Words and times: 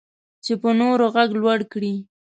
چې 0.45 0.53
په 0.61 0.69
نورو 0.79 1.05
غږ 1.15 1.29
لوړ 1.41 1.59
کړي. 1.71 1.93